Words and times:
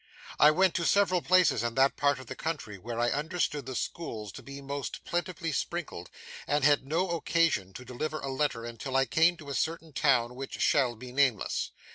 I 0.39 0.49
went 0.49 0.73
to 0.73 0.85
several 0.87 1.21
places 1.21 1.61
in 1.61 1.75
that 1.75 1.95
part 1.95 2.17
of 2.17 2.25
the 2.25 2.35
country 2.35 2.79
where 2.79 2.99
I 2.99 3.11
understood 3.11 3.67
the 3.67 3.75
schools 3.75 4.31
to 4.31 4.41
be 4.41 4.59
most 4.59 5.03
plentifully 5.05 5.51
sprinkled, 5.51 6.09
and 6.47 6.63
had 6.63 6.87
no 6.87 7.11
occasion 7.11 7.71
to 7.73 7.85
deliver 7.85 8.19
a 8.19 8.29
letter 8.29 8.65
until 8.65 8.95
I 8.95 9.05
came 9.05 9.37
to 9.37 9.49
a 9.49 9.53
certain 9.53 9.93
town 9.93 10.33
which 10.33 10.59
shall 10.59 10.95
be 10.95 11.11
nameless. 11.11 11.69